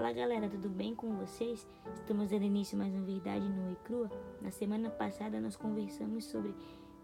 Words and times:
Fala 0.00 0.14
galera, 0.14 0.48
tudo 0.48 0.70
bem 0.70 0.94
com 0.94 1.14
vocês? 1.14 1.68
Estamos 1.92 2.30
dando 2.30 2.44
início 2.44 2.76
mais 2.76 2.90
uma 2.94 3.04
Verdade 3.04 3.46
no 3.46 3.70
e 3.70 3.76
Crua. 3.84 4.10
Na 4.40 4.50
semana 4.50 4.88
passada 4.88 5.38
nós 5.38 5.56
conversamos 5.56 6.24
sobre 6.24 6.54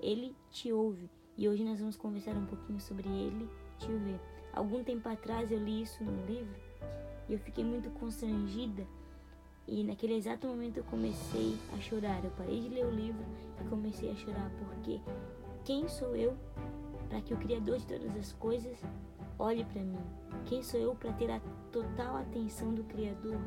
Ele 0.01 0.35
Te 0.49 0.73
Ouve 0.73 1.11
e 1.37 1.47
hoje 1.47 1.63
nós 1.63 1.79
vamos 1.79 1.95
conversar 1.99 2.35
um 2.35 2.47
pouquinho 2.47 2.81
sobre 2.81 3.07
Ele 3.07 3.51
Te 3.77 3.93
Vê. 3.93 4.19
Algum 4.51 4.83
tempo 4.83 5.07
atrás 5.11 5.53
eu 5.53 5.59
li 5.59 5.83
isso 5.83 6.03
no 6.03 6.25
livro 6.25 6.59
e 7.29 7.35
eu 7.35 7.39
fiquei 7.39 7.63
muito 7.63 7.91
constrangida 7.91 8.87
e 9.69 9.85
naquele 9.85 10.15
exato 10.15 10.47
momento 10.47 10.79
eu 10.79 10.85
comecei 10.85 11.55
a 11.77 11.81
chorar. 11.83 12.25
Eu 12.25 12.31
parei 12.31 12.63
de 12.63 12.71
ler 12.71 12.87
o 12.87 12.91
livro 12.91 13.27
e 13.61 13.69
comecei 13.69 14.11
a 14.11 14.17
chorar 14.17 14.51
porque 14.59 15.03
quem 15.67 15.87
sou 15.87 16.17
eu 16.17 16.35
para 17.11 17.21
que 17.21 17.35
o 17.35 17.37
Criador 17.37 17.77
de 17.77 17.87
todas 17.87 18.17
as 18.17 18.33
coisas 18.33 18.83
olhe 19.39 19.65
para 19.65 19.83
mim? 19.83 19.99
Quem 20.47 20.63
sou 20.63 20.81
eu 20.81 20.95
para 20.95 21.13
ter 21.13 21.31
a 21.31 21.41
total 21.73 22.17
atenção 22.17 22.75
do 22.75 22.85
Criador? 22.85 23.39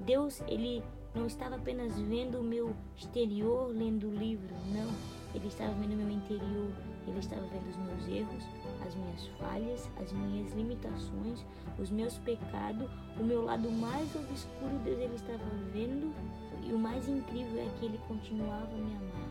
Deus, 0.00 0.42
ele 0.46 0.82
não 1.14 1.26
estava 1.26 1.56
apenas 1.56 1.98
vendo 2.00 2.40
o 2.40 2.44
meu 2.44 2.74
exterior 2.96 3.68
lendo 3.68 4.08
o 4.08 4.14
livro, 4.14 4.54
não. 4.72 4.90
Ele 5.34 5.48
estava 5.48 5.72
vendo 5.74 5.94
o 5.94 5.96
meu 5.96 6.10
interior. 6.10 6.70
Ele 7.06 7.18
estava 7.18 7.42
vendo 7.42 7.68
os 7.68 7.76
meus 7.76 8.08
erros, 8.08 8.44
as 8.86 8.94
minhas 8.94 9.26
falhas, 9.38 9.90
as 10.00 10.12
minhas 10.12 10.52
limitações, 10.54 11.44
os 11.78 11.90
meus 11.90 12.16
pecados, 12.18 12.88
o 13.18 13.22
meu 13.22 13.44
lado 13.44 13.70
mais 13.70 14.08
obscuro. 14.16 14.78
Deus 14.84 14.98
ele 14.98 15.14
estava 15.14 15.44
vendo. 15.72 16.14
E 16.62 16.72
o 16.72 16.78
mais 16.78 17.06
incrível 17.08 17.60
é 17.60 17.68
que 17.78 17.86
ele 17.86 18.00
continuava 18.08 18.72
a 18.72 18.78
me 18.78 18.96
amar. 18.96 19.24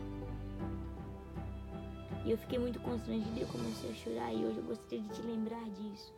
E 2.24 2.30
eu 2.30 2.38
fiquei 2.38 2.58
muito 2.58 2.80
constrangida 2.80 3.38
e 3.38 3.42
eu 3.42 3.48
comecei 3.48 3.90
a 3.90 3.94
chorar. 3.94 4.32
E 4.32 4.44
hoje 4.44 4.56
eu 4.56 4.64
gostaria 4.64 5.00
de 5.00 5.08
te 5.10 5.22
lembrar 5.22 5.62
disso. 5.70 6.12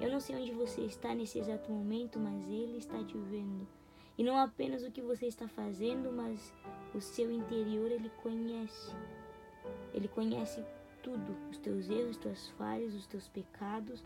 Eu 0.00 0.10
não 0.10 0.18
sei 0.18 0.36
onde 0.36 0.50
você 0.52 0.80
está 0.80 1.14
nesse 1.14 1.38
exato 1.38 1.70
momento, 1.70 2.18
mas 2.18 2.48
Ele 2.48 2.78
está 2.78 3.02
te 3.04 3.16
vendo. 3.16 3.66
E 4.18 4.22
não 4.24 4.36
apenas 4.36 4.82
o 4.82 4.90
que 4.90 5.00
você 5.00 5.26
está 5.26 5.46
fazendo, 5.48 6.12
mas 6.12 6.52
o 6.92 7.00
seu 7.00 7.30
interior 7.30 7.90
Ele 7.90 8.10
conhece. 8.22 8.90
Ele 9.92 10.08
conhece 10.08 10.64
tudo: 11.02 11.36
os 11.50 11.58
teus 11.58 11.88
erros, 11.88 12.10
as 12.10 12.16
tuas 12.16 12.48
falhas, 12.50 12.94
os 12.94 13.06
teus 13.06 13.28
pecados. 13.28 14.02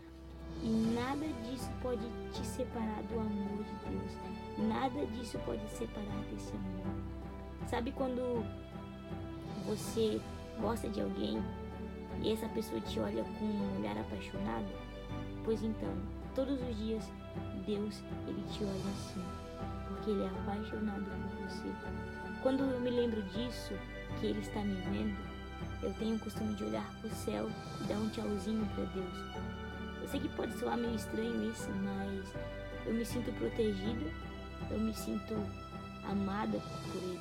E 0.63 0.67
nada 0.67 1.25
disso 1.43 1.69
pode 1.81 2.03
te 2.33 2.45
separar 2.45 3.01
do 3.03 3.19
amor 3.19 3.63
de 3.63 3.89
Deus. 3.89 4.67
Nada 4.67 5.05
disso 5.07 5.39
pode 5.45 5.67
separar 5.71 6.23
desse 6.31 6.51
amor. 6.53 7.67
Sabe 7.67 7.91
quando 7.91 8.43
você 9.65 10.19
gosta 10.61 10.89
de 10.89 11.01
alguém 11.01 11.41
e 12.21 12.33
essa 12.33 12.47
pessoa 12.49 12.81
te 12.81 12.99
olha 12.99 13.23
com 13.23 13.45
um 13.45 13.79
olhar 13.79 13.97
apaixonado, 13.97 14.67
pois 15.43 15.63
então, 15.63 15.93
todos 16.35 16.59
os 16.61 16.77
dias 16.77 17.03
Deus 17.65 18.01
ele 18.27 18.43
te 18.51 18.63
olha 18.63 18.91
assim, 18.91 19.23
porque 19.87 20.11
ele 20.11 20.23
é 20.23 20.27
apaixonado 20.27 21.05
por 21.05 21.47
você. 21.47 21.69
Quando 22.41 22.63
eu 22.63 22.79
me 22.79 22.89
lembro 22.89 23.21
disso, 23.23 23.73
que 24.19 24.27
ele 24.27 24.39
está 24.39 24.61
me 24.61 24.75
vendo, 24.91 25.17
eu 25.81 25.93
tenho 25.93 26.15
o 26.15 26.19
costume 26.19 26.55
de 26.55 26.63
olhar 26.63 26.89
para 26.99 27.07
o 27.07 27.11
céu 27.11 27.49
e 27.81 27.83
dar 27.85 27.95
um 27.95 28.09
tchauzinho 28.09 28.65
para 28.75 28.85
Deus. 28.85 29.13
Eu 30.01 30.07
sei 30.09 30.19
que 30.19 30.29
pode 30.29 30.57
soar 30.57 30.77
meio 30.77 30.95
estranho 30.95 31.51
isso, 31.51 31.69
mas 31.83 32.33
eu 32.85 32.93
me 32.93 33.05
sinto 33.05 33.31
protegida, 33.33 34.11
eu 34.71 34.79
me 34.79 34.93
sinto 34.93 35.35
amada 36.03 36.59
por 36.59 36.95
Ele, 36.95 37.19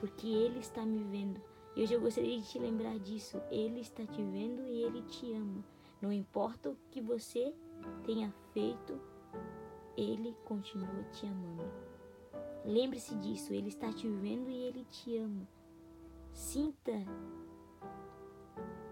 porque 0.00 0.26
Ele 0.26 0.58
está 0.60 0.82
me 0.82 1.04
vendo. 1.04 1.40
E 1.78 1.82
hoje 1.82 1.94
eu 1.94 2.00
gostaria 2.00 2.40
de 2.40 2.44
te 2.44 2.58
lembrar 2.58 2.98
disso. 2.98 3.40
Ele 3.52 3.78
está 3.78 4.04
te 4.04 4.20
vendo 4.20 4.66
e 4.66 4.82
ele 4.82 5.00
te 5.02 5.32
ama. 5.32 5.64
Não 6.02 6.12
importa 6.12 6.70
o 6.70 6.76
que 6.90 7.00
você 7.00 7.54
tenha 8.04 8.34
feito, 8.52 9.00
ele 9.96 10.34
continua 10.44 11.04
te 11.12 11.24
amando. 11.24 11.70
Lembre-se 12.64 13.14
disso, 13.14 13.54
ele 13.54 13.68
está 13.68 13.92
te 13.92 14.08
vendo 14.08 14.50
e 14.50 14.64
ele 14.64 14.84
te 14.86 15.18
ama. 15.18 15.48
Sinta 16.32 16.90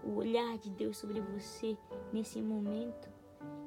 o 0.01 0.15
olhar 0.15 0.57
de 0.57 0.69
Deus 0.69 0.95
sobre 0.95 1.19
você 1.19 1.77
nesse 2.13 2.41
momento, 2.41 3.09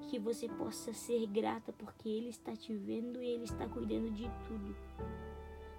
que 0.08 0.18
você 0.18 0.48
possa 0.48 0.94
ser 0.94 1.26
grata 1.26 1.74
porque 1.74 2.08
ele 2.08 2.30
está 2.30 2.56
te 2.56 2.74
vendo 2.74 3.22
e 3.22 3.28
ele 3.28 3.44
está 3.44 3.68
cuidando 3.68 4.10
de 4.10 4.30
tudo. 4.48 4.74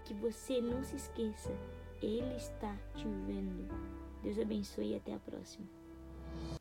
Que 0.06 0.14
você 0.14 0.62
não 0.62 0.84
se 0.84 0.96
esqueça 0.96 1.52
ele 2.02 2.36
está 2.36 2.76
te 2.96 3.06
vendo. 3.28 3.68
Deus 4.24 4.40
abençoe 4.40 4.92
e 4.92 4.96
até 4.96 5.14
a 5.14 5.20
próxima. 5.20 5.66